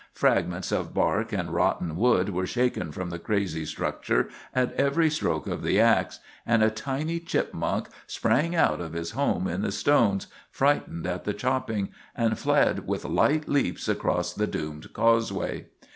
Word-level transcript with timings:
Fragments 0.15 0.71
of 0.71 0.95
bark 0.95 1.31
and 1.31 1.51
rotten 1.51 1.95
wood 1.95 2.29
were 2.29 2.47
shaken 2.47 2.91
from 2.91 3.11
the 3.11 3.19
crazy 3.19 3.65
structure 3.65 4.29
at 4.51 4.73
every 4.73 5.11
stroke 5.11 5.45
of 5.45 5.61
the 5.61 5.79
ax, 5.79 6.19
and 6.43 6.63
a 6.63 6.71
tiny 6.71 7.19
chipmunk 7.19 7.87
sprang 8.07 8.55
out 8.55 8.81
of 8.81 8.93
his 8.93 9.11
home 9.11 9.47
in 9.47 9.61
the 9.61 9.71
stones, 9.71 10.25
frightened 10.49 11.05
at 11.05 11.23
the 11.23 11.35
chopping, 11.35 11.89
and 12.15 12.39
fled 12.39 12.87
with 12.87 13.05
light 13.05 13.47
leaps 13.47 13.87
across 13.87 14.33
the 14.33 14.47
doomed 14.47 14.91
causeway. 14.91 15.67